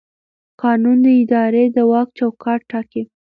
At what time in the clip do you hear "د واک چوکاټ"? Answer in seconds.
1.75-2.59